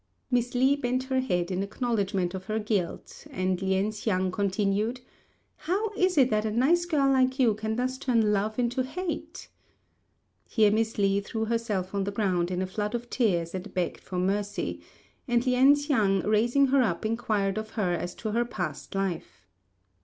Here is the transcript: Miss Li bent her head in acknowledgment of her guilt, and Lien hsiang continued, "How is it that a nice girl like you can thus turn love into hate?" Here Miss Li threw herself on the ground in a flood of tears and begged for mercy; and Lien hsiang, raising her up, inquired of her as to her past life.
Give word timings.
Miss 0.31 0.55
Li 0.55 0.75
bent 0.75 1.03
her 1.03 1.19
head 1.19 1.51
in 1.51 1.61
acknowledgment 1.61 2.33
of 2.33 2.45
her 2.45 2.57
guilt, 2.57 3.27
and 3.29 3.61
Lien 3.61 3.91
hsiang 3.91 4.31
continued, 4.31 4.99
"How 5.57 5.89
is 5.95 6.17
it 6.17 6.31
that 6.31 6.43
a 6.43 6.49
nice 6.49 6.85
girl 6.85 7.11
like 7.11 7.37
you 7.37 7.53
can 7.53 7.75
thus 7.75 7.99
turn 7.99 8.33
love 8.33 8.57
into 8.57 8.81
hate?" 8.81 9.47
Here 10.49 10.71
Miss 10.71 10.97
Li 10.97 11.21
threw 11.21 11.45
herself 11.45 11.93
on 11.93 12.05
the 12.05 12.11
ground 12.11 12.49
in 12.49 12.63
a 12.63 12.65
flood 12.65 12.95
of 12.95 13.11
tears 13.11 13.53
and 13.53 13.71
begged 13.75 13.99
for 14.01 14.17
mercy; 14.17 14.81
and 15.27 15.45
Lien 15.45 15.75
hsiang, 15.75 16.23
raising 16.25 16.69
her 16.69 16.81
up, 16.81 17.05
inquired 17.05 17.59
of 17.59 17.69
her 17.77 17.93
as 17.93 18.15
to 18.15 18.31
her 18.31 18.43
past 18.43 18.95
life. 18.95 19.45